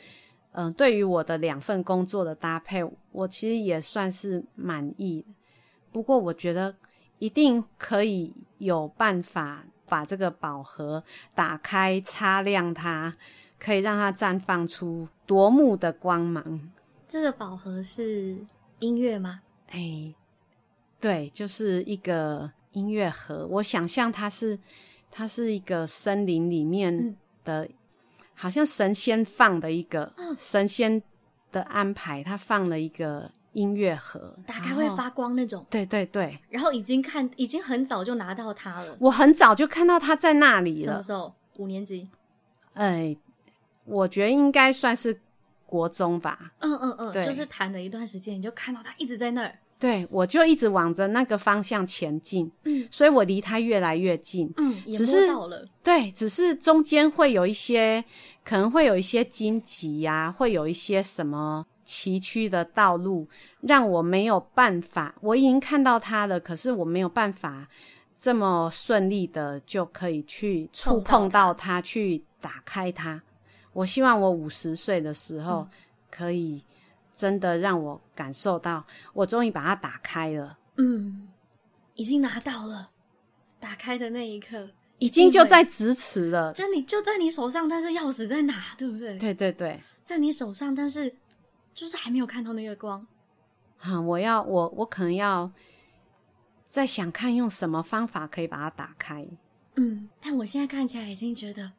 [0.56, 5.26] 嗯，对于我的两份工作的搭配，我其实也算是满意。
[5.92, 6.76] 不过，我觉得
[7.20, 11.04] 一定可以有办法把这个宝盒
[11.34, 13.14] 打开，擦亮它，
[13.60, 16.72] 可以让它绽放出夺目的光芒。
[17.08, 18.38] 这个宝盒是
[18.80, 19.42] 音乐吗？
[19.70, 20.14] 哎，
[21.00, 22.52] 对，就是一个。
[22.76, 24.60] 音乐盒，我想象它是，
[25.10, 27.70] 它是一个森林里面的，
[28.36, 31.02] 好像神仙放的一个神仙
[31.52, 35.66] 的安排，他放了一个音乐盒，打开会发光那种。
[35.70, 38.96] 对对对，然后已经看，已经很早就拿到它了。
[39.00, 40.86] 我很早就看到它在那里了。
[40.86, 41.34] 什么时候？
[41.56, 42.08] 五年级？
[42.74, 43.16] 哎，
[43.86, 45.18] 我觉得应该算是
[45.66, 46.52] 国中吧。
[46.60, 49.58] 嗯嗯嗯，就是弹了一段时间，你就看到它一直在那儿。
[49.78, 55.28] 对，我就一直往着那个方向前进，嗯，所以我离他越来越近，嗯，只是
[55.84, 58.04] 对，只是中间会有一些，
[58.44, 63.28] 可能会有一些荆棘呀，会有一些什么崎岖的道路，
[63.62, 65.14] 让我没有办法。
[65.20, 67.68] 我已经看到他了，可是我没有办法
[68.16, 73.22] 这么顺利的就可以去触碰到他，去打开他。
[73.74, 75.68] 我希望我五十岁的时候
[76.10, 76.64] 可以。
[77.16, 80.60] 真的让我感受到，我终于把它打开了。
[80.76, 81.30] 嗯，
[81.94, 82.92] 已经拿到了，
[83.58, 86.52] 打开的那一刻，已经就在咫尺了。
[86.52, 88.76] 就你就在你手上，但是钥匙在哪？
[88.78, 89.18] 对不对？
[89.18, 91.16] 对对对，在你手上，但是
[91.74, 93.08] 就是还没有看到那个光。
[93.80, 95.50] 啊，我要我我可能要
[96.68, 99.26] 再想看用什么方法可以把它打开。
[99.76, 101.72] 嗯，但我现在看起来已经觉得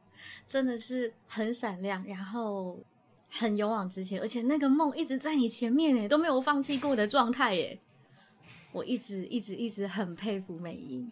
[0.48, 2.78] 真的是很闪亮，然后。
[3.30, 7.78] 很勇往直前，而且那个梦一直在你前面诶，都没有放弃过的状态耶。
[8.72, 11.10] 我一直一直一直很佩服美英，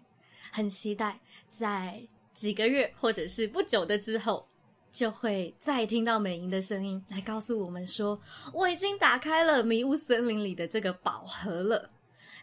[0.50, 2.02] 很期待在
[2.34, 4.46] 几个月或者是不久的之后，
[4.92, 8.20] 就会再听到美英的声音来告诉我们说，
[8.52, 11.90] 我已经打开了迷雾森林里的这个宝盒了。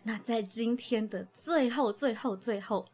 [0.03, 2.85] 那在今天的最后最后最后，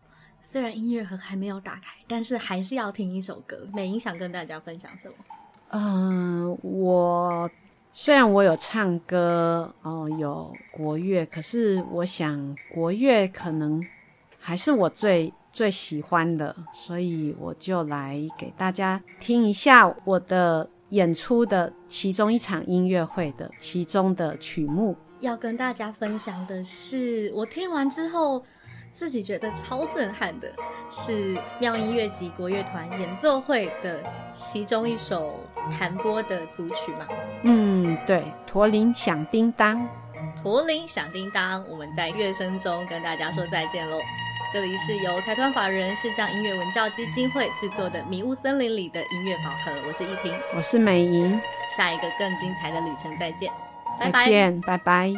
[0.44, 3.66] 虽然音乐盒还没有打开，但是还是要听一首歌。
[3.74, 5.16] 美英想跟大家分享什么？
[5.70, 7.50] 嗯，我
[7.92, 13.86] 虽然我有唱歌哦，有国乐，可是我想国乐可能
[14.40, 24.96] 还是我最最喜欢的，所以我就来给大家听一下我的演出的其中一场音乐会的其中的曲目。
[25.20, 28.44] 要跟大家分享的是，我听完之后。
[28.98, 30.52] 自己觉得超震撼的
[30.90, 35.40] 是妙音乐集国乐团演奏会的其中一首
[35.78, 37.06] 弹拨的组曲嘛？
[37.44, 39.88] 嗯，对，驼铃响叮当，
[40.42, 44.00] 驼铃响叮当，我们在乐声中跟大家说再见喽。
[44.52, 51.40] 这里是由财团法人视障音乐文教基金会制作的《迷雾森林里的音乐宝盒》，我是依婷，我是美莹，
[51.76, 53.52] 下一个更精彩的旅程再见，
[54.00, 55.14] 再见，拜拜。